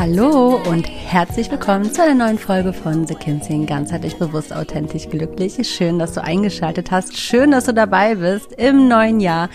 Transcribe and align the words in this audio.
Hallo 0.00 0.60
und 0.70 0.88
herzlich 0.88 1.50
willkommen 1.50 1.92
zu 1.92 2.04
einer 2.04 2.26
neuen 2.26 2.38
Folge 2.38 2.72
von 2.72 3.04
The 3.04 3.16
Kinsing. 3.16 3.66
Ganzheitlich 3.66 4.14
bewusst, 4.14 4.52
authentisch, 4.52 5.08
glücklich. 5.08 5.56
Schön, 5.68 5.98
dass 5.98 6.12
du 6.12 6.22
eingeschaltet 6.22 6.92
hast. 6.92 7.18
Schön, 7.18 7.50
dass 7.50 7.64
du 7.64 7.74
dabei 7.74 8.14
bist 8.14 8.52
im 8.52 8.86
neuen 8.86 9.18
Jahr 9.18 9.50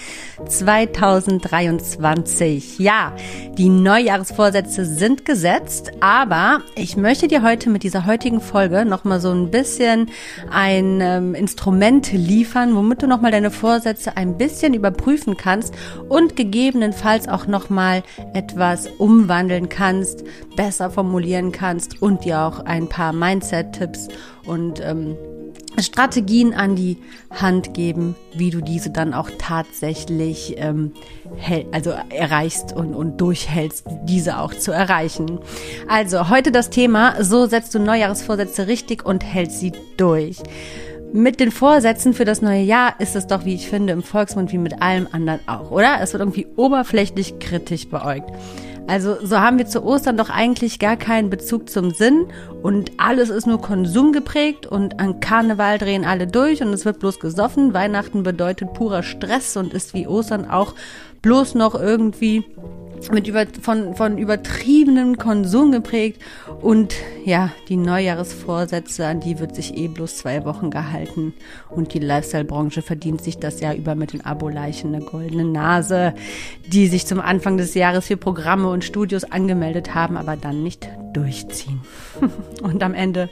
2023. 0.46 2.80
Ja, 2.80 3.14
die 3.58 3.70
Neujahresvorsätze 3.70 4.84
sind 4.84 5.24
gesetzt, 5.24 5.92
aber 6.02 6.60
ich 6.76 6.98
möchte 6.98 7.30
dir 7.30 7.42
heute 7.42 7.70
mit 7.70 7.84
dieser 7.84 8.06
heutigen 8.06 8.42
Folge 8.42 8.84
nochmal 8.84 9.22
so 9.22 9.32
ein 9.32 9.50
bisschen 9.50 10.10
ein 10.52 11.00
ähm, 11.00 11.36
Instrument 11.36 12.12
liefern, 12.12 12.76
womit 12.76 13.02
du 13.02 13.08
nochmal 13.08 13.32
deine 13.32 13.50
Vorsätze 13.50 14.18
ein 14.18 14.38
bisschen 14.38 14.74
überprüfen 14.74 15.38
kannst 15.38 15.74
und 16.10 16.36
gegebenenfalls 16.36 17.30
auch 17.30 17.48
nochmal 17.48 18.04
etwas 18.34 18.88
umwandeln 18.98 19.70
kannst, 19.70 20.26
besser 20.56 20.90
formulieren 20.90 21.52
kannst 21.52 22.02
und 22.02 22.26
dir 22.26 22.42
auch 22.42 22.60
ein 22.62 22.90
paar 22.90 23.14
Mindset-Tipps 23.14 24.08
und 24.46 24.80
ähm, 24.82 25.16
Strategien 25.80 26.54
an 26.54 26.76
die 26.76 26.98
Hand 27.32 27.74
geben, 27.74 28.16
wie 28.36 28.52
du 28.52 28.62
diese 28.62 28.92
dann 28.92 29.14
auch 29.14 29.30
tatsächlich 29.40 30.56
ähm, 30.58 30.92
also 31.72 31.94
erreichst 32.10 32.74
und, 32.76 32.94
und 32.94 33.20
durchhältst, 33.20 33.86
diese 34.04 34.38
auch 34.40 34.54
zu 34.54 34.72
erreichen. 34.72 35.40
Also 35.88 36.30
heute 36.30 36.52
das 36.52 36.70
Thema, 36.70 37.24
so 37.24 37.48
setzt 37.48 37.74
du 37.74 37.80
Neujahresvorsätze 37.80 38.68
richtig 38.68 39.06
und 39.06 39.24
hältst 39.24 39.60
sie 39.60 39.74
durch. 39.98 40.38
Mit 41.12 41.40
den 41.40 41.52
Vorsätzen 41.52 42.14
für 42.14 42.26
das 42.26 42.42
neue 42.42 42.64
Jahr 42.64 43.00
ist 43.00 43.16
es 43.16 43.28
doch, 43.28 43.46
wie 43.46 43.54
ich 43.54 43.68
finde, 43.68 43.94
im 43.94 44.02
Volksmund 44.02 44.52
wie 44.52 44.58
mit 44.58 44.82
allem 44.82 45.08
anderen 45.12 45.42
auch, 45.48 45.70
oder? 45.70 46.00
Es 46.02 46.14
wird 46.14 46.22
irgendwie 46.22 46.48
oberflächlich 46.56 47.38
kritisch 47.38 47.88
beäugt. 47.88 48.32
Also 48.88 49.16
so 49.24 49.40
haben 49.40 49.58
wir 49.58 49.66
zu 49.66 49.84
Ostern 49.84 50.18
doch 50.18 50.30
eigentlich 50.30 50.78
gar 50.78 50.98
keinen 50.98 51.30
Bezug 51.30 51.70
zum 51.70 51.92
Sinn 51.92 52.28
und 52.62 52.92
alles 52.98 53.30
ist 53.30 53.48
nur 53.48 53.62
Konsum 53.62 54.12
geprägt 54.12 54.66
und 54.66 55.00
an 55.00 55.20
Karneval 55.22 55.78
drehen 55.78 56.04
alle 56.04 56.28
durch 56.28 56.62
und 56.62 56.74
es 56.74 56.84
wird 56.84 57.00
bloß 57.00 57.20
gesoffen. 57.20 57.74
Weihnachten 57.74 58.24
bedeutet 58.24 58.74
purer 58.74 59.04
Stress 59.04 59.56
und 59.56 59.74
ist 59.74 59.94
wie 59.94 60.08
Ostern 60.08 60.50
auch 60.50 60.76
bloß 61.22 61.56
noch 61.56 61.76
irgendwie 61.76 62.44
mit 63.12 63.28
über, 63.28 63.46
von, 63.62 63.96
von 63.96 64.18
übertriebenem 64.18 65.18
Konsum 65.18 65.72
geprägt 65.72 66.22
und 66.62 66.96
ja, 67.26 67.52
die 67.70 67.78
Neujahresvorsätze, 67.78 69.06
an 69.06 69.20
die 69.20 69.40
wird 69.40 69.56
sich 69.56 69.78
eh 69.78 69.88
bloß 69.88 70.18
zwei 70.18 70.46
Wochen 70.46 70.70
gehalten 70.72 71.34
und 71.70 71.94
die 71.94 72.00
Lifestyle-Branche 72.00 72.82
verdient 72.82 73.22
sich 73.22 73.38
das 73.38 73.60
Jahr 73.60 73.76
über 73.76 73.96
mit 73.96 74.14
den 74.14 74.26
Abo-Leichen 74.26 74.94
eine 74.94 75.04
goldene 75.04 75.46
Nase, 75.46 76.14
die 76.68 76.88
sich 76.88 77.06
zum 77.06 77.20
Anfang 77.20 77.58
des 77.58 77.74
Jahres 77.74 78.08
für 78.08 78.18
Programme 78.18 78.70
und 78.70 78.84
Studios 78.84 79.24
angemeldet 79.24 79.96
haben, 79.96 80.18
aber 80.18 80.36
dann 80.36 80.64
nicht 80.64 80.88
durchziehen. 81.14 81.82
und 82.62 82.84
am 82.84 82.94
Ende 82.94 83.30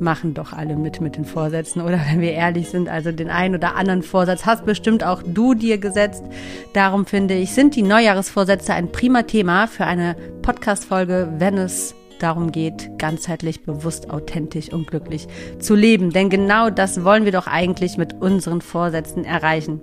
machen 0.00 0.34
doch 0.34 0.52
alle 0.52 0.76
mit 0.76 1.00
mit 1.00 1.16
den 1.16 1.24
Vorsätzen. 1.24 1.82
Oder 1.82 2.00
wenn 2.10 2.20
wir 2.20 2.32
ehrlich 2.32 2.68
sind, 2.68 2.88
also 2.88 3.12
den 3.12 3.30
einen 3.30 3.54
oder 3.54 3.76
anderen 3.76 4.02
Vorsatz 4.02 4.46
hast 4.46 4.64
bestimmt 4.64 5.04
auch 5.04 5.22
du 5.22 5.54
dir 5.54 5.78
gesetzt. 5.78 6.24
Darum 6.72 7.06
finde 7.06 7.34
ich, 7.34 7.52
sind 7.52 7.76
die 7.76 7.82
Neujahresvorsätze 7.82 8.74
ein 8.74 8.92
prima 8.92 9.22
Thema 9.22 9.66
für 9.66 9.84
eine 9.84 10.16
Podcast-Folge, 10.42 11.34
wenn 11.38 11.58
es 11.58 11.94
darum 12.18 12.52
geht, 12.52 12.98
ganzheitlich, 12.98 13.62
bewusst, 13.62 14.10
authentisch 14.10 14.72
und 14.72 14.86
glücklich 14.86 15.26
zu 15.58 15.74
leben. 15.74 16.10
Denn 16.10 16.30
genau 16.30 16.70
das 16.70 17.04
wollen 17.04 17.24
wir 17.24 17.32
doch 17.32 17.46
eigentlich 17.46 17.96
mit 17.96 18.14
unseren 18.14 18.60
Vorsätzen 18.60 19.24
erreichen. 19.24 19.80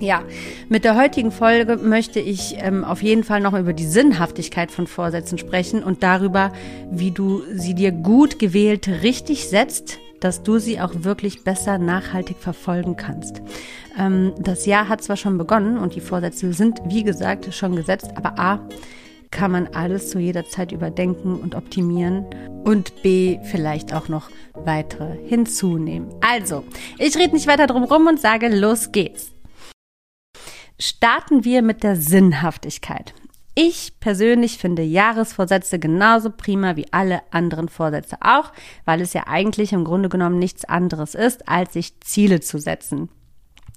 Ja, 0.00 0.22
mit 0.68 0.84
der 0.84 0.96
heutigen 0.96 1.30
Folge 1.30 1.76
möchte 1.76 2.20
ich 2.20 2.56
ähm, 2.58 2.84
auf 2.84 3.02
jeden 3.02 3.22
Fall 3.22 3.40
noch 3.40 3.56
über 3.56 3.72
die 3.72 3.86
Sinnhaftigkeit 3.86 4.70
von 4.70 4.86
Vorsätzen 4.86 5.38
sprechen 5.38 5.82
und 5.84 6.02
darüber, 6.02 6.52
wie 6.90 7.10
du 7.10 7.42
sie 7.54 7.74
dir 7.74 7.92
gut 7.92 8.38
gewählt 8.38 8.88
richtig 9.02 9.48
setzt, 9.48 9.98
dass 10.20 10.42
du 10.42 10.58
sie 10.58 10.80
auch 10.80 10.92
wirklich 11.04 11.44
besser 11.44 11.78
nachhaltig 11.78 12.38
verfolgen 12.38 12.96
kannst. 12.96 13.40
Ähm, 13.96 14.32
das 14.38 14.66
Jahr 14.66 14.88
hat 14.88 15.02
zwar 15.02 15.16
schon 15.16 15.38
begonnen 15.38 15.78
und 15.78 15.94
die 15.94 16.00
Vorsätze 16.00 16.52
sind, 16.52 16.80
wie 16.86 17.04
gesagt, 17.04 17.52
schon 17.54 17.76
gesetzt, 17.76 18.10
aber 18.16 18.38
A, 18.38 18.60
kann 19.30 19.50
man 19.50 19.68
alles 19.68 20.10
zu 20.10 20.18
jeder 20.18 20.46
Zeit 20.46 20.72
überdenken 20.72 21.36
und 21.36 21.54
optimieren 21.54 22.26
und 22.64 23.02
B, 23.02 23.38
vielleicht 23.44 23.94
auch 23.94 24.08
noch 24.08 24.30
weitere 24.54 25.16
hinzunehmen. 25.26 26.08
Also, 26.20 26.64
ich 26.98 27.16
rede 27.16 27.34
nicht 27.34 27.46
weiter 27.46 27.66
drum 27.66 27.84
rum 27.84 28.06
und 28.06 28.20
sage, 28.20 28.48
los 28.48 28.92
geht's 28.92 29.32
starten 30.80 31.44
wir 31.44 31.62
mit 31.62 31.82
der 31.82 31.96
Sinnhaftigkeit. 31.96 33.14
Ich 33.54 33.98
persönlich 33.98 34.58
finde 34.58 34.82
Jahresvorsätze 34.82 35.80
genauso 35.80 36.30
prima 36.30 36.76
wie 36.76 36.86
alle 36.92 37.22
anderen 37.32 37.68
Vorsätze 37.68 38.16
auch, 38.20 38.52
weil 38.84 39.00
es 39.00 39.12
ja 39.14 39.26
eigentlich 39.26 39.72
im 39.72 39.84
Grunde 39.84 40.08
genommen 40.08 40.38
nichts 40.38 40.64
anderes 40.64 41.16
ist, 41.16 41.48
als 41.48 41.72
sich 41.72 42.00
Ziele 42.00 42.40
zu 42.40 42.58
setzen 42.58 43.08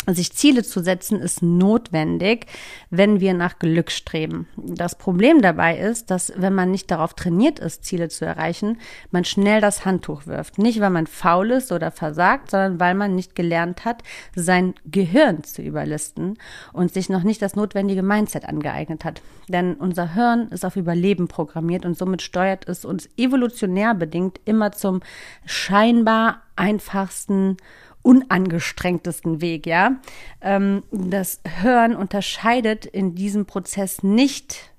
sich 0.08 0.34
Ziele 0.34 0.64
zu 0.64 0.82
setzen 0.82 1.20
ist 1.20 1.44
notwendig, 1.44 2.48
wenn 2.90 3.20
wir 3.20 3.34
nach 3.34 3.60
Glück 3.60 3.92
streben. 3.92 4.48
Das 4.58 4.98
Problem 4.98 5.42
dabei 5.42 5.78
ist, 5.78 6.10
dass 6.10 6.34
wenn 6.36 6.56
man 6.56 6.72
nicht 6.72 6.90
darauf 6.90 7.14
trainiert 7.14 7.60
ist, 7.60 7.86
Ziele 7.86 8.10
zu 8.10 8.26
erreichen, 8.26 8.80
man 9.12 9.26
schnell 9.26 9.62
das 9.62 9.86
Handtuch 9.86 10.26
wirft. 10.26 10.58
Nicht, 10.58 10.80
weil 10.80 10.90
man 10.90 11.06
faul 11.06 11.52
ist 11.52 11.72
oder 11.72 11.92
versagt, 11.92 12.52
sondern 12.52 12.80
weil 12.80 12.96
man 12.96 13.16
nicht 13.16 13.36
gelernt 13.36 13.86
hat, 13.86 14.02
sein 14.36 14.74
Gehirn 14.86 15.44
zu 15.44 15.62
überlisten 15.62 16.38
und 16.74 16.92
sich 16.94 17.10
noch 17.10 17.24
nicht 17.24 17.42
das 17.42 17.56
notwendige 17.56 18.02
Mindset 18.02 18.46
angeeignet 18.46 19.06
hat. 19.06 19.22
Denn 19.50 19.76
unser 19.76 20.16
Hirn 20.16 20.48
ist 20.50 20.66
auf 20.66 20.78
Überleben 20.78 21.28
programmiert 21.28 21.86
und 21.86 21.98
somit 21.98 22.22
steuert 22.22 22.68
es 22.68 22.86
uns 22.86 23.08
evolutionär 23.18 23.94
bedingt 23.94 24.40
immer 24.46 24.72
zum 24.72 25.02
scheinbar 25.46 26.42
einfachsten 26.56 27.58
unangestrengtesten 28.02 29.42
Weg, 29.42 29.66
ja. 29.66 30.00
Ähm, 30.42 30.84
das 30.92 31.42
Hören 31.62 31.96
unterscheidet 31.96 32.86
in 32.86 33.16
diesem 33.16 33.46
Prozess 33.46 34.04
nicht, 34.04 34.72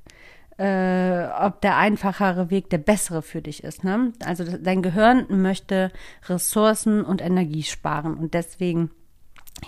äh, 0.58 1.26
ob 1.40 1.60
der 1.60 1.76
einfachere 1.76 2.50
Weg 2.50 2.70
der 2.70 2.78
bessere 2.78 3.22
für 3.22 3.42
dich 3.42 3.64
ist. 3.64 3.84
Ne? 3.84 4.12
Also 4.24 4.44
dein 4.44 4.82
Gehirn 4.82 5.26
möchte 5.28 5.90
Ressourcen 6.28 7.04
und 7.04 7.22
Energie 7.22 7.62
sparen 7.62 8.14
und 8.16 8.34
deswegen 8.34 8.90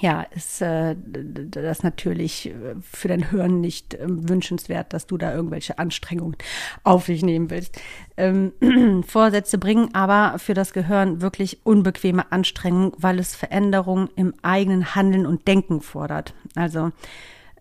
ja, 0.00 0.22
ist 0.34 0.60
äh, 0.60 0.96
das 0.96 1.82
natürlich 1.82 2.50
äh, 2.50 2.74
für 2.82 3.08
dein 3.08 3.30
Hören 3.30 3.60
nicht 3.60 3.94
äh, 3.94 4.06
wünschenswert, 4.06 4.92
dass 4.92 5.06
du 5.06 5.16
da 5.16 5.34
irgendwelche 5.34 5.78
Anstrengungen 5.78 6.36
auf 6.82 7.06
dich 7.06 7.22
nehmen 7.22 7.50
willst. 7.50 7.80
Ähm, 8.16 8.52
Vorsätze 9.06 9.58
bringen 9.58 9.94
aber 9.94 10.38
für 10.38 10.54
das 10.54 10.72
Gehirn 10.72 11.20
wirklich 11.20 11.64
unbequeme 11.64 12.32
Anstrengungen, 12.32 12.92
weil 12.98 13.18
es 13.18 13.36
Veränderungen 13.36 14.10
im 14.16 14.34
eigenen 14.42 14.94
Handeln 14.94 15.26
und 15.26 15.46
Denken 15.46 15.80
fordert. 15.80 16.34
Also 16.56 16.90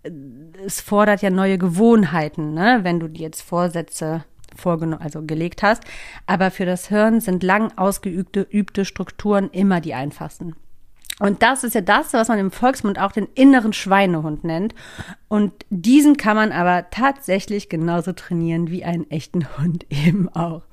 äh, 0.04 0.12
es 0.66 0.82
fordert 0.82 1.22
ja 1.22 1.30
neue 1.30 1.58
Gewohnheiten, 1.58 2.54
ne? 2.54 2.80
wenn 2.84 3.00
du 3.00 3.08
dir 3.08 3.24
jetzt 3.24 3.42
Vorsätze 3.42 4.26
vorgenommen, 4.56 5.02
also 5.02 5.24
gelegt 5.24 5.64
hast. 5.64 5.84
Aber 6.26 6.52
für 6.52 6.66
das 6.66 6.88
Hirn 6.88 7.22
sind 7.22 7.44
lang 7.44 7.78
ausgeübte 7.78 8.42
übte 8.42 8.86
Strukturen 8.86 9.50
immer 9.52 9.82
die 9.82 9.94
einfachsten. 9.94 10.56
Und 11.20 11.44
das 11.44 11.64
ist 11.64 11.76
ja 11.76 11.82
das, 11.82 12.14
was 12.14 12.28
man 12.28 12.40
im 12.40 12.50
Volksmund 12.50 12.98
auch 12.98 13.12
den 13.12 13.28
inneren 13.36 13.72
Schweinehund 13.72 14.44
nennt. 14.44 14.74
Und 15.28 15.54
diesen 15.70 16.18
kann 16.18 16.36
man 16.36 16.52
aber 16.52 16.90
tatsächlich 16.90 17.70
genauso 17.70 18.14
trainieren 18.14 18.72
wie 18.72 18.84
einen 18.84 19.10
echten 19.12 19.48
Hund 19.58 19.86
eben 19.90 20.28
auch. 20.30 20.64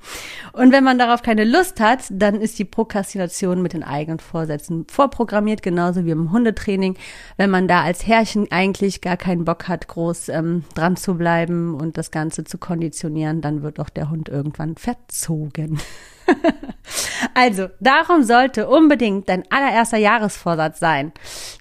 Und 0.53 0.71
wenn 0.71 0.83
man 0.83 0.97
darauf 0.97 1.21
keine 1.21 1.43
Lust 1.43 1.79
hat, 1.79 2.05
dann 2.09 2.41
ist 2.41 2.57
die 2.57 2.65
Prokrastination 2.65 3.61
mit 3.61 3.73
den 3.73 3.83
eigenen 3.83 4.19
Vorsätzen 4.19 4.87
vorprogrammiert, 4.89 5.61
genauso 5.61 6.05
wie 6.05 6.11
im 6.11 6.31
Hundetraining. 6.31 6.97
Wenn 7.37 7.51
man 7.51 7.67
da 7.67 7.83
als 7.83 8.07
Herrchen 8.07 8.51
eigentlich 8.51 9.01
gar 9.01 9.17
keinen 9.17 9.45
Bock 9.45 9.67
hat, 9.67 9.87
groß 9.87 10.29
ähm, 10.29 10.63
dran 10.73 10.95
zu 10.95 11.15
bleiben 11.15 11.75
und 11.75 11.97
das 11.97 12.09
Ganze 12.09 12.45
zu 12.45 12.57
konditionieren, 12.57 13.41
dann 13.41 13.61
wird 13.61 13.79
auch 13.79 13.89
der 13.89 14.09
Hund 14.09 14.27
irgendwann 14.27 14.75
verzogen. 14.75 15.79
also, 17.33 17.67
darum 17.79 18.23
sollte 18.23 18.67
unbedingt 18.67 19.29
dein 19.29 19.43
allererster 19.49 19.97
Jahresvorsatz 19.97 20.79
sein, 20.79 21.11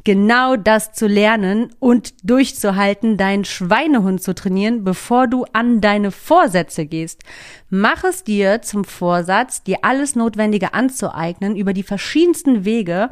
genau 0.05 0.57
das 0.57 0.93
zu 0.93 1.07
lernen 1.07 1.75
und 1.79 2.15
durchzuhalten, 2.29 3.17
deinen 3.17 3.45
Schweinehund 3.45 4.23
zu 4.23 4.35
trainieren, 4.35 4.85
bevor 4.85 5.27
du 5.27 5.45
an 5.53 5.81
deine 5.81 6.11
Vorsätze 6.11 6.87
gehst. 6.87 7.23
Mach 7.69 8.05
es 8.05 8.25
dir 8.25 8.63
zum 8.63 8.85
Vorsatz, 8.85 9.63
dir 9.63 9.79
alles 9.83 10.17
Notwendige 10.17 10.75
anzueignen 10.75 11.57
über 11.57 11.73
die 11.73 11.83
verschiedensten 11.83 12.65
Wege, 12.65 13.11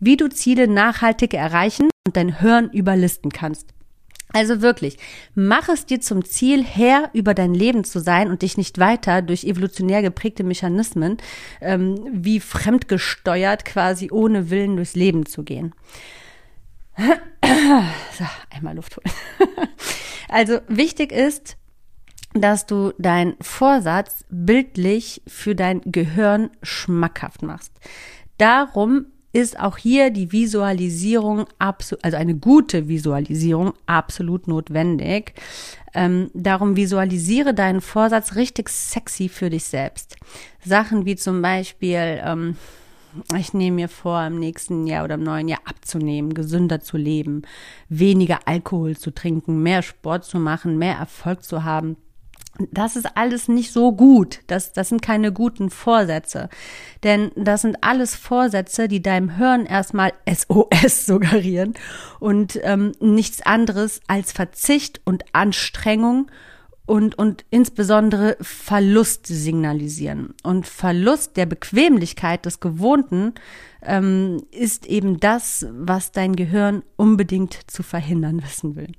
wie 0.00 0.16
du 0.16 0.28
Ziele 0.28 0.68
nachhaltig 0.68 1.34
erreichen 1.34 1.88
und 2.06 2.16
dein 2.16 2.40
Hören 2.40 2.70
überlisten 2.70 3.30
kannst. 3.30 3.68
Also 4.32 4.62
wirklich, 4.62 4.96
mach 5.34 5.68
es 5.68 5.86
dir 5.86 6.00
zum 6.00 6.24
Ziel, 6.24 6.64
Herr 6.64 7.10
über 7.12 7.34
dein 7.34 7.54
Leben 7.54 7.84
zu 7.84 8.00
sein 8.00 8.30
und 8.30 8.42
dich 8.42 8.56
nicht 8.56 8.78
weiter 8.78 9.22
durch 9.22 9.44
evolutionär 9.44 10.02
geprägte 10.02 10.42
Mechanismen 10.42 11.18
ähm, 11.60 12.06
wie 12.12 12.40
fremdgesteuert 12.40 13.64
quasi 13.64 14.10
ohne 14.10 14.50
Willen 14.50 14.76
durchs 14.76 14.94
Leben 14.94 15.26
zu 15.26 15.42
gehen. 15.42 15.74
So, 18.18 18.24
einmal 18.50 18.76
Luft 18.76 18.96
holen. 18.96 19.14
Also 20.28 20.60
wichtig 20.66 21.12
ist, 21.12 21.58
dass 22.32 22.64
du 22.64 22.92
deinen 22.98 23.36
Vorsatz 23.42 24.24
bildlich 24.30 25.20
für 25.26 25.54
dein 25.54 25.82
Gehirn 25.84 26.50
schmackhaft 26.62 27.42
machst. 27.42 27.72
Darum 28.38 29.06
ist 29.32 29.58
auch 29.58 29.78
hier 29.78 30.10
die 30.10 30.30
Visualisierung 30.30 31.46
absolut, 31.58 32.04
also 32.04 32.16
eine 32.16 32.34
gute 32.34 32.88
Visualisierung 32.88 33.72
absolut 33.86 34.46
notwendig. 34.46 35.34
Ähm, 35.94 36.30
darum 36.34 36.76
visualisiere 36.76 37.54
deinen 37.54 37.80
Vorsatz 37.80 38.34
richtig 38.34 38.68
sexy 38.68 39.28
für 39.28 39.50
dich 39.50 39.64
selbst. 39.64 40.16
Sachen 40.64 41.04
wie 41.06 41.16
zum 41.16 41.42
Beispiel, 41.42 42.20
ähm, 42.24 42.56
ich 43.36 43.52
nehme 43.52 43.76
mir 43.76 43.88
vor, 43.88 44.22
im 44.26 44.38
nächsten 44.38 44.86
Jahr 44.86 45.04
oder 45.04 45.14
im 45.14 45.22
neuen 45.22 45.48
Jahr 45.48 45.60
abzunehmen, 45.64 46.32
gesünder 46.32 46.80
zu 46.80 46.96
leben, 46.96 47.42
weniger 47.88 48.40
Alkohol 48.46 48.96
zu 48.96 49.10
trinken, 49.10 49.62
mehr 49.62 49.82
Sport 49.82 50.24
zu 50.24 50.38
machen, 50.38 50.78
mehr 50.78 50.96
Erfolg 50.96 51.42
zu 51.42 51.64
haben 51.64 51.96
das 52.70 52.96
ist 52.96 53.16
alles 53.16 53.48
nicht 53.48 53.72
so 53.72 53.92
gut. 53.92 54.40
Das, 54.46 54.72
das 54.72 54.88
sind 54.88 55.02
keine 55.02 55.32
guten 55.32 55.70
Vorsätze. 55.70 56.48
Denn 57.02 57.30
das 57.36 57.62
sind 57.62 57.78
alles 57.80 58.14
Vorsätze, 58.14 58.88
die 58.88 59.02
deinem 59.02 59.36
Hören 59.36 59.66
erstmal 59.66 60.12
SOS 60.28 61.06
suggerieren 61.06 61.74
und 62.20 62.58
ähm, 62.62 62.92
nichts 63.00 63.42
anderes 63.42 64.00
als 64.06 64.32
Verzicht 64.32 65.00
und 65.04 65.24
Anstrengung 65.32 66.30
und, 66.86 67.16
und 67.16 67.44
insbesondere 67.50 68.36
Verlust 68.40 69.26
signalisieren. 69.26 70.34
Und 70.42 70.66
Verlust 70.66 71.36
der 71.36 71.46
Bequemlichkeit 71.46 72.44
des 72.44 72.60
Gewohnten 72.60 73.34
ähm, 73.82 74.42
ist 74.50 74.86
eben 74.86 75.20
das, 75.20 75.66
was 75.70 76.12
dein 76.12 76.36
Gehirn 76.36 76.82
unbedingt 76.96 77.58
zu 77.70 77.82
verhindern 77.82 78.42
wissen 78.42 78.76
will. 78.76 78.92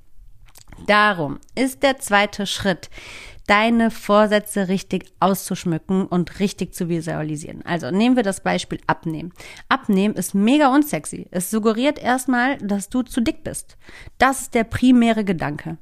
Darum 0.87 1.39
ist 1.55 1.83
der 1.83 1.99
zweite 1.99 2.45
Schritt, 2.45 2.89
deine 3.47 3.91
Vorsätze 3.91 4.67
richtig 4.67 5.05
auszuschmücken 5.19 6.05
und 6.05 6.39
richtig 6.39 6.73
zu 6.73 6.89
visualisieren. 6.89 7.61
Also 7.65 7.91
nehmen 7.91 8.15
wir 8.15 8.23
das 8.23 8.41
Beispiel 8.41 8.79
Abnehmen. 8.87 9.33
Abnehmen 9.69 10.15
ist 10.15 10.33
mega 10.33 10.73
unsexy. 10.73 11.27
Es 11.31 11.51
suggeriert 11.51 11.99
erstmal, 11.99 12.57
dass 12.57 12.89
du 12.89 13.01
zu 13.01 13.21
dick 13.21 13.43
bist. 13.43 13.77
Das 14.17 14.43
ist 14.43 14.53
der 14.53 14.63
primäre 14.63 15.23
Gedanke. 15.23 15.77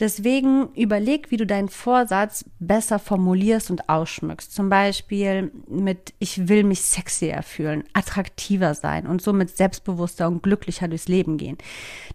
Deswegen 0.00 0.68
überleg, 0.74 1.30
wie 1.30 1.36
du 1.36 1.46
deinen 1.46 1.68
Vorsatz 1.68 2.44
besser 2.58 2.98
formulierst 2.98 3.70
und 3.70 3.88
ausschmückst. 3.88 4.52
Zum 4.52 4.68
Beispiel 4.68 5.52
mit 5.68 6.14
Ich 6.18 6.48
will 6.48 6.64
mich 6.64 6.82
sexier 6.82 7.42
fühlen, 7.42 7.84
attraktiver 7.92 8.74
sein 8.74 9.06
und 9.06 9.22
somit 9.22 9.56
selbstbewusster 9.56 10.28
und 10.28 10.42
glücklicher 10.42 10.88
durchs 10.88 11.08
Leben 11.08 11.36
gehen. 11.36 11.58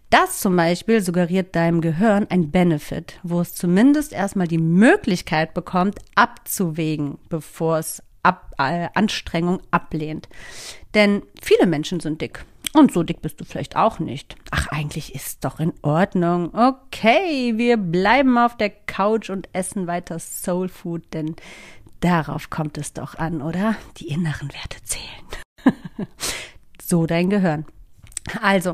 Das 0.10 0.40
zum 0.40 0.56
Beispiel 0.56 1.02
suggeriert 1.02 1.56
deinem 1.56 1.82
Gehirn 1.82 2.28
ein 2.30 2.52
Benefit, 2.52 3.20
wo 3.24 3.42
es 3.42 3.54
zumindest 3.56 4.14
erstmal 4.14 4.48
die 4.48 4.58
Möglichkeit 4.58 5.54
bekommt, 5.54 6.00
abzuwägen, 6.16 7.18
bevor 7.30 7.80
es 7.80 8.04
Ab, 8.24 8.52
äh, 8.58 8.90
Anstrengung 8.94 9.62
ablehnt. 9.72 10.28
Denn 10.94 11.22
viele 11.42 11.66
Menschen 11.66 12.02
sind 12.02 12.20
dick. 12.20 12.44
Und 12.74 12.92
so 12.92 13.04
dick 13.04 13.22
bist 13.22 13.40
du 13.40 13.46
vielleicht 13.46 13.75
auch 13.75 14.00
nicht. 14.00 14.36
Ach, 14.52 14.68
eigentlich 14.68 15.16
ist 15.16 15.44
doch 15.46 15.60
in 15.60 15.74
Ordnung. 15.81 16.54
Okay, 16.54 17.54
wir 17.58 17.78
bleiben 17.78 18.38
auf 18.38 18.58
der 18.58 18.69
Couch 18.69 19.30
und 19.30 19.50
essen 19.54 19.88
weiter 19.88 20.19
Soul 20.19 20.68
Food, 20.68 21.04
denn 21.14 21.36
darauf 22.02 22.50
kommt 22.50 22.78
es 22.78 22.94
doch 22.94 23.16
an, 23.16 23.42
oder? 23.42 23.75
Die 23.98 24.10
inneren 24.10 24.52
Werte 24.54 24.78
zählen. 24.84 25.78
so 26.81 27.06
dein 27.06 27.30
Gehirn. 27.30 27.66
Also, 28.42 28.74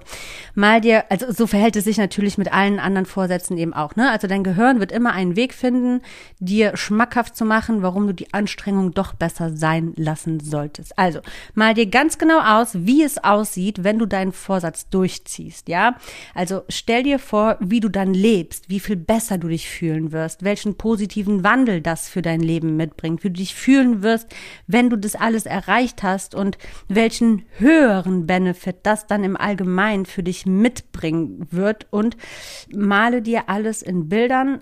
mal 0.55 0.81
dir, 0.81 1.05
also 1.09 1.31
so 1.31 1.47
verhält 1.47 1.75
es 1.75 1.85
sich 1.85 1.97
natürlich 1.97 2.37
mit 2.37 2.51
allen 2.53 2.79
anderen 2.79 3.05
Vorsätzen 3.05 3.57
eben 3.57 3.73
auch, 3.73 3.95
ne? 3.95 4.11
Also 4.11 4.27
dein 4.27 4.43
Gehirn 4.43 4.79
wird 4.79 4.91
immer 4.91 5.13
einen 5.13 5.35
Weg 5.35 5.53
finden, 5.53 6.01
dir 6.39 6.75
schmackhaft 6.75 7.35
zu 7.35 7.45
machen, 7.45 7.81
warum 7.81 8.07
du 8.07 8.13
die 8.13 8.33
Anstrengung 8.33 8.91
doch 8.91 9.13
besser 9.13 9.55
sein 9.55 9.93
lassen 9.95 10.39
solltest. 10.39 10.97
Also, 10.97 11.19
mal 11.53 11.73
dir 11.73 11.85
ganz 11.85 12.17
genau 12.17 12.39
aus, 12.39 12.71
wie 12.73 13.03
es 13.03 13.23
aussieht, 13.23 13.83
wenn 13.83 13.99
du 13.99 14.05
deinen 14.05 14.31
Vorsatz 14.31 14.89
durchziehst, 14.89 15.69
ja? 15.69 15.95
Also, 16.33 16.63
stell 16.69 17.03
dir 17.03 17.19
vor, 17.19 17.57
wie 17.59 17.79
du 17.79 17.89
dann 17.89 18.13
lebst, 18.13 18.69
wie 18.69 18.79
viel 18.79 18.95
besser 18.95 19.37
du 19.37 19.47
dich 19.47 19.69
fühlen 19.69 20.11
wirst, 20.11 20.43
welchen 20.43 20.75
positiven 20.75 21.43
Wandel 21.43 21.81
das 21.81 22.09
für 22.09 22.21
dein 22.21 22.41
Leben 22.41 22.75
mitbringt, 22.75 23.23
wie 23.23 23.29
du 23.29 23.35
dich 23.39 23.55
fühlen 23.55 24.03
wirst, 24.03 24.27
wenn 24.67 24.89
du 24.89 24.97
das 24.97 25.15
alles 25.15 25.45
erreicht 25.45 26.03
hast 26.03 26.35
und 26.35 26.57
welchen 26.87 27.45
höheren 27.57 28.27
Benefit 28.27 28.77
das 28.83 29.07
dann 29.07 29.23
im 29.23 29.37
allgemein 29.43 30.05
für 30.05 30.23
dich 30.23 30.45
mitbringen 30.45 31.47
wird 31.51 31.87
und 31.91 32.17
male 32.73 33.21
dir 33.21 33.49
alles 33.49 33.81
in 33.81 34.09
Bildern 34.09 34.61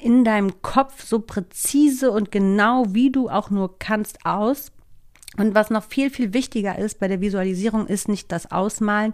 in 0.00 0.24
deinem 0.24 0.62
Kopf 0.62 1.04
so 1.04 1.20
präzise 1.20 2.10
und 2.10 2.30
genau 2.30 2.86
wie 2.88 3.10
du 3.10 3.28
auch 3.28 3.50
nur 3.50 3.78
kannst 3.78 4.24
aus. 4.24 4.72
Und 5.36 5.54
was 5.54 5.70
noch 5.70 5.84
viel, 5.84 6.10
viel 6.10 6.34
wichtiger 6.34 6.76
ist 6.76 6.98
bei 6.98 7.06
der 7.06 7.20
Visualisierung, 7.20 7.86
ist 7.86 8.08
nicht 8.08 8.32
das 8.32 8.50
Ausmalen 8.50 9.12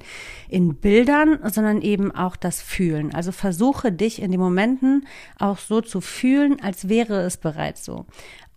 in 0.49 0.75
Bildern, 0.77 1.39
sondern 1.53 1.83
eben 1.83 2.11
auch 2.11 2.37
das 2.37 2.63
Fühlen. 2.63 3.15
Also 3.15 3.33
versuche 3.33 3.93
dich 3.93 4.23
in 4.23 4.31
den 4.31 4.41
Momenten 4.41 5.07
auch 5.39 5.59
so 5.59 5.83
zu 5.83 6.01
fühlen, 6.01 6.59
als 6.63 6.89
wäre 6.89 7.21
es 7.21 7.37
bereits 7.37 7.85
so 7.85 8.07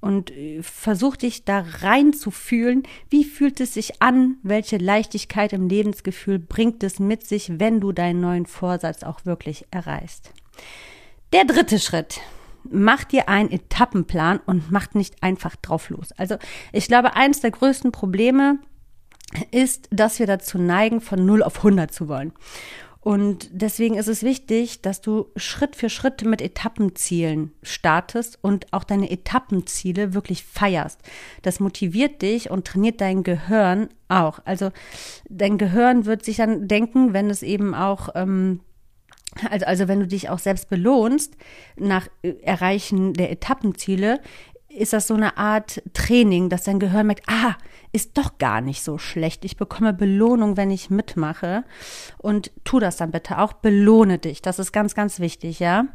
und 0.01 0.32
äh, 0.32 0.62
versuch 0.63 1.18
dich 1.18 1.46
da 1.46 1.65
rein 1.82 2.13
zu 2.13 2.32
fühlen. 2.32 2.84
Wie 3.10 3.24
fühlt 3.24 3.60
es 3.60 3.74
sich 3.74 4.01
an? 4.01 4.38
Welche 4.44 4.77
Leichtigkeit 4.77 5.53
im 5.53 5.68
Lebensgefühl 5.68 6.39
bringt 6.39 6.84
es 6.84 7.00
mit 7.00 7.25
sich, 7.25 7.60
wenn 7.60 7.79
du 7.79 7.91
deinen 7.91 8.22
neuen 8.22 8.46
Vorsatz 8.46 9.03
auch 9.03 9.25
wirklich 9.25 9.65
erreichst? 9.72 10.32
Der 11.34 11.46
dritte 11.46 11.79
Schritt. 11.79 12.22
Mach 12.63 13.03
dir 13.03 13.29
einen 13.29 13.51
Etappenplan 13.51 14.39
und 14.46 14.72
mach 14.72 14.94
nicht 14.94 15.24
einfach 15.24 15.56
drauf 15.56 15.89
los. 15.89 16.12
Also 16.18 16.38
ich 16.74 16.88
glaube, 16.88 17.15
eines 17.15 17.39
der 17.39 17.51
größten 17.51 17.91
Probleme 17.91 18.60
ist, 19.51 19.88
dass 19.91 20.20
wir 20.20 20.27
dazu 20.27 20.58
neigen, 20.58 21.01
von 21.01 21.25
0 21.25 21.44
auf 21.44 21.58
100 21.58 21.94
zu 21.94 22.08
wollen. 22.08 22.34
Und 23.01 23.50
deswegen 23.53 23.96
ist 23.96 24.10
es 24.10 24.24
wichtig, 24.24 24.82
dass 24.82 25.00
du 25.00 25.27
Schritt 25.38 25.77
für 25.77 25.89
Schritt 25.89 26.25
mit 26.25 26.41
Etappenzielen 26.41 27.53
startest 27.63 28.38
und 28.41 28.72
auch 28.74 28.84
deine 28.84 29.10
Etappenziele 29.10 30.13
wirklich 30.13 30.44
feierst. 30.44 31.00
Das 31.41 31.62
motiviert 31.62 32.22
dich 32.22 32.51
und 32.51 32.68
trainiert 32.68 33.00
dein 33.00 33.24
Gehirn 33.24 33.88
auch. 34.10 34.39
Also 34.44 34.72
dein 35.29 35.58
Gehirn 35.58 36.06
wird 36.06 36.25
sich 36.25 36.38
dann 36.38 36.68
denken, 36.68 37.13
wenn 37.13 37.29
es 37.29 37.41
eben 37.41 37.74
auch 37.74 38.10
ähm, 38.15 38.60
also, 39.50 39.65
also 39.65 39.88
wenn 39.88 40.00
du 40.00 40.08
dich 40.08 40.29
auch 40.29 40.39
selbst 40.39 40.70
belohnst 40.70 41.38
nach 41.77 42.08
Erreichen 42.41 43.13
der 43.13 43.32
Etappenziele, 43.32 44.20
ist 44.70 44.94
das 44.94 45.08
so 45.08 45.13
eine 45.13 45.38
Art 45.38 45.82
Training, 45.94 46.50
dass 46.50 46.63
dein 46.63 46.79
Gehirn 46.79 47.08
merkt, 47.08 47.27
ah, 47.27 47.56
ist 47.91 48.17
doch 48.17 48.38
gar 48.38 48.62
nicht 48.62 48.84
so 48.84 48.98
schlecht. 48.98 49.46
Ich 49.46 49.58
bekomme 49.58 49.93
Belohnung, 49.93 50.58
wenn 50.58 50.72
ich 50.72 50.89
mitmache. 50.89 51.63
Und 52.17 52.51
tu 52.63 52.79
das 52.79 52.98
dann 52.98 53.12
bitte 53.12 53.39
auch. 53.39 53.53
Belohne 53.53 54.19
dich. 54.19 54.41
Das 54.41 54.60
ist 54.60 54.72
ganz, 54.72 54.96
ganz 54.96 55.19
wichtig, 55.19 55.60
ja. 55.60 55.86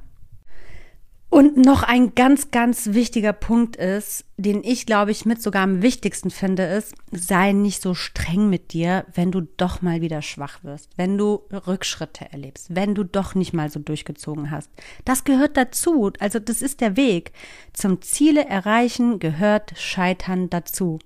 Und 1.34 1.56
noch 1.56 1.82
ein 1.82 2.14
ganz, 2.14 2.52
ganz 2.52 2.92
wichtiger 2.92 3.32
Punkt 3.32 3.74
ist, 3.74 4.24
den 4.36 4.62
ich 4.62 4.86
glaube 4.86 5.10
ich 5.10 5.24
mit 5.24 5.42
sogar 5.42 5.64
am 5.64 5.82
wichtigsten 5.82 6.30
finde, 6.30 6.62
ist, 6.62 6.94
sei 7.10 7.50
nicht 7.50 7.82
so 7.82 7.92
streng 7.92 8.48
mit 8.48 8.72
dir, 8.72 9.04
wenn 9.12 9.32
du 9.32 9.40
doch 9.40 9.82
mal 9.82 10.00
wieder 10.00 10.22
schwach 10.22 10.62
wirst, 10.62 10.90
wenn 10.96 11.18
du 11.18 11.42
Rückschritte 11.50 12.30
erlebst, 12.30 12.76
wenn 12.76 12.94
du 12.94 13.02
doch 13.02 13.34
nicht 13.34 13.52
mal 13.52 13.68
so 13.68 13.80
durchgezogen 13.80 14.52
hast. 14.52 14.70
Das 15.04 15.24
gehört 15.24 15.56
dazu. 15.56 16.12
Also 16.20 16.38
das 16.38 16.62
ist 16.62 16.80
der 16.80 16.96
Weg. 16.96 17.32
Zum 17.72 18.00
Ziele 18.00 18.46
erreichen 18.46 19.18
gehört 19.18 19.72
Scheitern 19.76 20.50
dazu. 20.50 21.00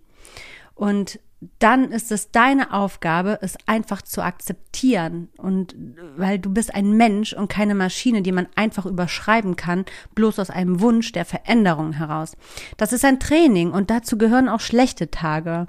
Und 0.79 1.19
dann 1.59 1.91
ist 1.91 2.13
es 2.13 2.31
deine 2.31 2.73
Aufgabe, 2.73 3.39
es 3.43 3.57
einfach 3.67 4.01
zu 4.01 4.23
akzeptieren. 4.23 5.29
Und 5.37 5.75
weil 6.17 6.39
du 6.39 6.53
bist 6.53 6.73
ein 6.73 6.93
Mensch 6.93 7.33
und 7.33 7.49
keine 7.49 7.75
Maschine, 7.75 8.23
die 8.23 8.31
man 8.31 8.47
einfach 8.55 8.87
überschreiben 8.87 9.57
kann, 9.57 9.85
bloß 10.15 10.39
aus 10.39 10.51
einem 10.51 10.81
Wunsch 10.81 11.11
der 11.11 11.25
Veränderung 11.25 11.95
heraus. 11.95 12.37
Das 12.77 12.93
ist 12.93 13.05
ein 13.05 13.19
Training 13.19 13.73
und 13.73 13.91
dazu 13.91 14.19
gehören 14.19 14.49
auch 14.49 14.61
schlechte 14.61 15.11
Tage. 15.11 15.67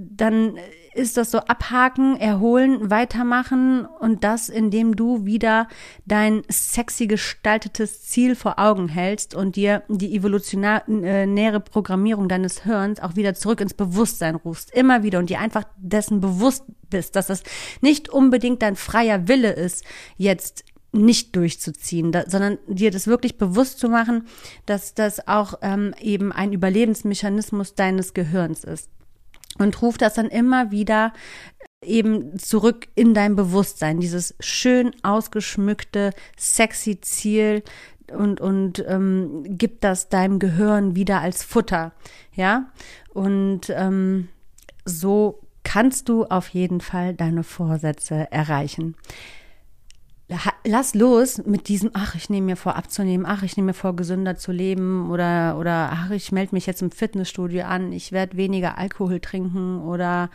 Dann 0.00 0.54
ist 0.94 1.16
das 1.16 1.32
so 1.32 1.38
abhaken, 1.38 2.16
erholen, 2.16 2.88
weitermachen 2.88 3.84
und 3.84 4.22
das, 4.22 4.48
indem 4.48 4.94
du 4.94 5.26
wieder 5.26 5.66
dein 6.06 6.42
sexy 6.48 7.08
gestaltetes 7.08 8.02
Ziel 8.02 8.36
vor 8.36 8.60
Augen 8.60 8.88
hältst 8.88 9.34
und 9.34 9.56
dir 9.56 9.82
die 9.88 10.14
evolutionäre 10.14 11.58
Programmierung 11.58 12.28
deines 12.28 12.62
Hirns 12.62 13.00
auch 13.00 13.16
wieder 13.16 13.34
zurück 13.34 13.60
ins 13.60 13.74
Bewusstsein 13.74 14.36
rufst. 14.36 14.72
Immer 14.72 15.02
wieder 15.02 15.18
und 15.18 15.30
dir 15.30 15.40
einfach 15.40 15.64
dessen 15.76 16.20
bewusst 16.20 16.64
bist, 16.90 17.16
dass 17.16 17.26
das 17.26 17.42
nicht 17.80 18.08
unbedingt 18.08 18.62
dein 18.62 18.76
freier 18.76 19.26
Wille 19.26 19.50
ist, 19.50 19.84
jetzt 20.16 20.64
nicht 20.92 21.34
durchzuziehen, 21.34 22.12
da, 22.12 22.24
sondern 22.30 22.58
dir 22.68 22.92
das 22.92 23.08
wirklich 23.08 23.36
bewusst 23.36 23.80
zu 23.80 23.88
machen, 23.88 24.28
dass 24.64 24.94
das 24.94 25.26
auch 25.26 25.54
ähm, 25.60 25.92
eben 26.00 26.30
ein 26.30 26.52
Überlebensmechanismus 26.52 27.74
deines 27.74 28.14
Gehirns 28.14 28.62
ist 28.62 28.90
und 29.58 29.80
ruf 29.82 29.98
das 29.98 30.14
dann 30.14 30.28
immer 30.28 30.70
wieder 30.70 31.12
eben 31.84 32.38
zurück 32.38 32.88
in 32.94 33.14
dein 33.14 33.36
Bewusstsein, 33.36 34.00
dieses 34.00 34.34
schön 34.40 34.90
ausgeschmückte, 35.02 36.12
sexy 36.36 37.00
Ziel 37.00 37.62
und, 38.12 38.40
und 38.40 38.84
ähm, 38.88 39.44
gib 39.44 39.80
das 39.80 40.08
deinem 40.08 40.38
Gehirn 40.38 40.96
wieder 40.96 41.20
als 41.20 41.44
Futter, 41.44 41.92
ja, 42.34 42.72
und 43.12 43.70
ähm, 43.70 44.28
so 44.84 45.40
kannst 45.62 46.08
du 46.08 46.24
auf 46.24 46.48
jeden 46.48 46.80
Fall 46.80 47.14
deine 47.14 47.42
Vorsätze 47.42 48.30
erreichen 48.32 48.96
lass 50.64 50.94
los 50.94 51.38
mit 51.46 51.68
diesem, 51.68 51.90
ach, 51.94 52.14
ich 52.14 52.28
nehme 52.28 52.46
mir 52.46 52.56
vor 52.56 52.76
abzunehmen, 52.76 53.26
ach, 53.26 53.42
ich 53.42 53.56
nehme 53.56 53.68
mir 53.68 53.74
vor 53.74 53.96
gesünder 53.96 54.36
zu 54.36 54.52
leben 54.52 55.10
oder 55.10 55.56
oder 55.58 55.90
ach, 55.92 56.10
ich 56.10 56.32
melde 56.32 56.54
mich 56.54 56.66
jetzt 56.66 56.82
im 56.82 56.90
Fitnessstudio 56.90 57.64
an, 57.64 57.92
ich 57.92 58.12
werde 58.12 58.36
weniger 58.36 58.76
Alkohol 58.76 59.20
trinken 59.20 59.80
oder 59.80 60.30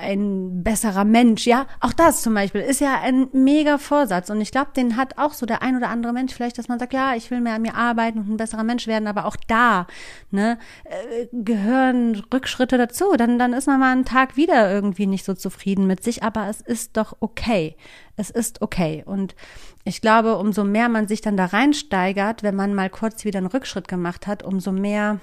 ein 0.00 0.62
besserer 0.62 1.04
Mensch, 1.04 1.46
ja, 1.46 1.66
auch 1.80 1.92
das 1.92 2.22
zum 2.22 2.34
Beispiel 2.34 2.60
ist 2.60 2.80
ja 2.80 3.00
ein 3.00 3.28
mega 3.32 3.78
Vorsatz 3.78 4.30
und 4.30 4.40
ich 4.40 4.50
glaube, 4.50 4.70
den 4.76 4.96
hat 4.96 5.18
auch 5.18 5.32
so 5.32 5.46
der 5.46 5.62
ein 5.62 5.76
oder 5.76 5.88
andere 5.88 6.12
Mensch 6.12 6.34
vielleicht, 6.34 6.58
dass 6.58 6.68
man 6.68 6.78
sagt, 6.78 6.92
ja, 6.92 7.14
ich 7.14 7.30
will 7.30 7.40
mehr 7.40 7.54
an 7.54 7.62
mir 7.62 7.74
arbeiten 7.74 8.18
und 8.18 8.30
ein 8.30 8.36
besserer 8.36 8.64
Mensch 8.64 8.86
werden, 8.86 9.06
aber 9.06 9.26
auch 9.26 9.36
da 9.46 9.86
ne, 10.30 10.58
äh, 10.84 11.26
gehören 11.32 12.22
Rückschritte 12.32 12.78
dazu. 12.78 13.16
Dann 13.16 13.38
dann 13.38 13.52
ist 13.52 13.66
man 13.66 13.80
mal 13.80 13.92
einen 13.92 14.04
Tag 14.04 14.36
wieder 14.36 14.70
irgendwie 14.72 15.06
nicht 15.06 15.24
so 15.24 15.34
zufrieden 15.34 15.86
mit 15.86 16.02
sich, 16.02 16.22
aber 16.22 16.48
es 16.48 16.60
ist 16.60 16.96
doch 16.96 17.16
okay. 17.20 17.76
Es 18.16 18.30
ist 18.30 18.62
okay 18.62 19.04
und 19.06 19.36
ich 19.84 20.00
glaube, 20.00 20.36
umso 20.38 20.64
mehr 20.64 20.88
man 20.88 21.08
sich 21.08 21.20
dann 21.20 21.36
da 21.36 21.46
reinsteigert, 21.46 22.42
wenn 22.42 22.56
man 22.56 22.74
mal 22.74 22.90
kurz 22.90 23.24
wieder 23.24 23.38
einen 23.38 23.46
Rückschritt 23.46 23.88
gemacht 23.88 24.26
hat, 24.26 24.42
umso 24.42 24.72
mehr 24.72 25.20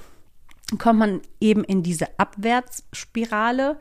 kommt 0.79 0.99
man 0.99 1.21
eben 1.39 1.63
in 1.63 1.83
diese 1.83 2.07
Abwärtsspirale 2.17 3.77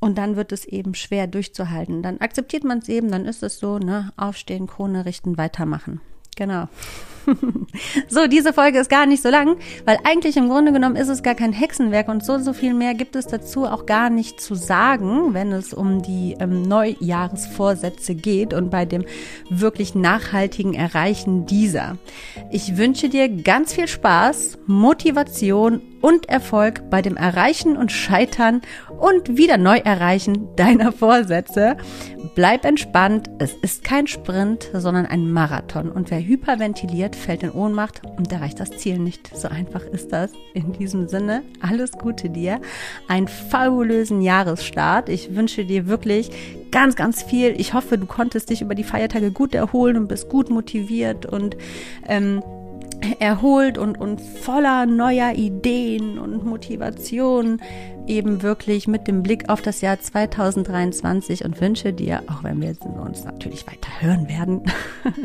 und 0.00 0.18
dann 0.18 0.36
wird 0.36 0.52
es 0.52 0.64
eben 0.64 0.94
schwer 0.94 1.26
durchzuhalten. 1.26 2.02
Dann 2.02 2.18
akzeptiert 2.18 2.64
man 2.64 2.78
es 2.78 2.88
eben, 2.88 3.10
dann 3.10 3.26
ist 3.26 3.42
es 3.42 3.58
so, 3.58 3.78
ne, 3.78 4.12
aufstehen, 4.16 4.66
Krone 4.66 5.04
richten, 5.04 5.38
weitermachen. 5.38 6.00
Genau. 6.36 6.68
so, 8.08 8.28
diese 8.28 8.52
Folge 8.52 8.78
ist 8.78 8.88
gar 8.88 9.06
nicht 9.06 9.24
so 9.24 9.28
lang, 9.28 9.56
weil 9.84 9.98
eigentlich 10.04 10.36
im 10.36 10.48
Grunde 10.48 10.72
genommen 10.72 10.94
ist 10.94 11.08
es 11.08 11.24
gar 11.24 11.34
kein 11.34 11.52
Hexenwerk 11.52 12.08
und 12.08 12.24
so, 12.24 12.38
so 12.38 12.52
viel 12.52 12.74
mehr 12.74 12.94
gibt 12.94 13.16
es 13.16 13.26
dazu 13.26 13.64
auch 13.66 13.86
gar 13.86 14.08
nicht 14.08 14.40
zu 14.40 14.54
sagen, 14.54 15.34
wenn 15.34 15.50
es 15.50 15.74
um 15.74 16.00
die 16.00 16.36
ähm, 16.38 16.62
Neujahresvorsätze 16.62 18.14
geht 18.14 18.54
und 18.54 18.70
bei 18.70 18.84
dem 18.84 19.04
wirklich 19.50 19.96
nachhaltigen 19.96 20.74
Erreichen 20.74 21.44
dieser. 21.44 21.98
Ich 22.52 22.76
wünsche 22.76 23.08
dir 23.08 23.28
ganz 23.28 23.74
viel 23.74 23.88
Spaß, 23.88 24.58
Motivation 24.66 25.82
und 26.00 26.28
Erfolg 26.28 26.90
bei 26.90 27.02
dem 27.02 27.16
Erreichen 27.16 27.76
und 27.76 27.92
Scheitern 27.92 28.62
und 28.98 29.36
wieder 29.36 29.56
Neuerreichen 29.56 30.54
deiner 30.56 30.92
Vorsätze. 30.92 31.76
Bleib 32.34 32.64
entspannt, 32.64 33.30
es 33.38 33.52
ist 33.54 33.84
kein 33.84 34.06
Sprint, 34.06 34.70
sondern 34.72 35.06
ein 35.06 35.30
Marathon. 35.30 35.90
Und 35.90 36.10
wer 36.10 36.20
hyperventiliert, 36.20 37.16
fällt 37.16 37.42
in 37.42 37.50
Ohnmacht 37.50 38.02
und 38.16 38.30
erreicht 38.32 38.60
das 38.60 38.70
Ziel 38.70 38.98
nicht. 38.98 39.36
So 39.36 39.48
einfach 39.48 39.84
ist 39.84 40.12
das. 40.12 40.32
In 40.54 40.72
diesem 40.72 41.08
Sinne, 41.08 41.42
alles 41.60 41.92
Gute 41.92 42.30
dir, 42.30 42.60
einen 43.08 43.28
fabulösen 43.28 44.22
Jahresstart. 44.22 45.08
Ich 45.08 45.34
wünsche 45.34 45.64
dir 45.64 45.88
wirklich 45.88 46.30
ganz, 46.70 46.96
ganz 46.96 47.22
viel. 47.22 47.54
Ich 47.58 47.74
hoffe, 47.74 47.98
du 47.98 48.06
konntest 48.06 48.50
dich 48.50 48.62
über 48.62 48.74
die 48.74 48.84
Feiertage 48.84 49.30
gut 49.30 49.54
erholen 49.54 49.96
und 49.96 50.08
bist 50.08 50.28
gut 50.28 50.50
motiviert 50.50 51.26
und 51.26 51.56
ähm, 52.06 52.42
erholt 53.18 53.78
und, 53.78 53.98
und 53.98 54.20
voller 54.20 54.86
neuer 54.86 55.32
Ideen 55.34 56.18
und 56.18 56.44
Motivation 56.44 57.60
eben 58.06 58.42
wirklich 58.42 58.88
mit 58.88 59.06
dem 59.06 59.22
Blick 59.22 59.48
auf 59.48 59.60
das 59.60 59.80
Jahr 59.80 60.00
2023 60.00 61.44
und 61.44 61.60
wünsche 61.60 61.92
dir, 61.92 62.22
auch 62.28 62.42
wenn 62.42 62.60
wir 62.60 62.74
uns 63.00 63.24
natürlich 63.24 63.66
weiter 63.66 63.90
hören 64.00 64.28
werden, 64.28 64.62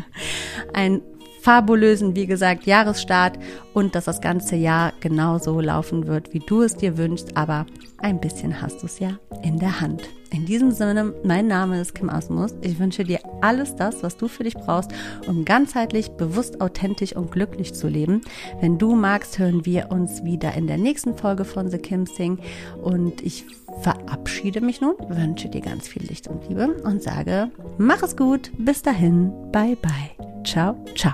einen 0.73 1.01
fabulösen, 1.43 2.15
wie 2.15 2.25
gesagt, 2.25 2.65
Jahresstart 2.65 3.38
und 3.73 3.95
dass 3.95 4.05
das 4.05 4.21
ganze 4.21 4.55
Jahr 4.55 4.93
genauso 5.01 5.59
laufen 5.59 6.07
wird, 6.07 6.33
wie 6.33 6.39
du 6.39 6.62
es 6.62 6.77
dir 6.77 6.97
wünschst, 6.97 7.35
aber 7.35 7.65
ein 7.97 8.21
bisschen 8.21 8.62
hast 8.62 8.81
du 8.81 8.85
es 8.85 9.00
ja 9.00 9.19
in 9.43 9.59
der 9.59 9.81
Hand. 9.81 10.03
In 10.31 10.45
diesem 10.45 10.71
Sinne, 10.71 11.13
mein 11.23 11.47
Name 11.47 11.79
ist 11.79 11.93
Kim 11.93 12.09
Asmus. 12.09 12.55
Ich 12.62 12.79
wünsche 12.79 13.03
dir 13.03 13.19
alles 13.41 13.75
das, 13.75 14.01
was 14.03 14.17
du 14.17 14.27
für 14.27 14.45
dich 14.45 14.55
brauchst, 14.55 14.91
um 15.27 15.45
ganzheitlich, 15.45 16.12
bewusst, 16.12 16.59
authentisch 16.59 17.15
und 17.15 17.31
glücklich 17.31 17.73
zu 17.73 17.88
leben. 17.88 18.21
Wenn 18.59 18.77
du 18.77 18.95
magst, 18.95 19.38
hören 19.38 19.65
wir 19.65 19.91
uns 19.91 20.23
wieder 20.23 20.53
in 20.55 20.65
der 20.65 20.77
nächsten 20.77 21.15
Folge 21.15 21.45
von 21.45 21.69
The 21.69 21.77
Kim 21.77 22.05
Sing. 22.07 22.39
Und 22.81 23.21
ich 23.21 23.45
verabschiede 23.81 24.62
mich 24.62 24.81
nun, 24.81 24.95
wünsche 25.07 25.50
dir 25.50 25.62
ganz 25.62 25.88
viel 25.88 26.03
Licht 26.03 26.27
und 26.27 26.47
Liebe 26.50 26.77
und 26.83 27.03
sage, 27.03 27.51
mach 27.77 28.01
es 28.01 28.17
gut. 28.17 28.51
Bis 28.57 28.81
dahin. 28.81 29.31
Bye, 29.51 29.75
bye. 29.75 30.43
Ciao, 30.43 30.75
ciao. 30.95 31.13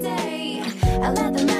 day. 0.00 0.62
I 1.02 1.10
let 1.12 1.34
the 1.34 1.59